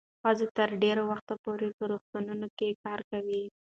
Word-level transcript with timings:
ښځو 0.21 0.45
تر 0.57 0.69
ډېره 0.83 1.01
وخته 1.09 1.33
په 1.43 1.49
روغتونونو 1.91 2.47
کې 2.57 2.79
کار 2.83 2.99
کاوه. 3.09 3.39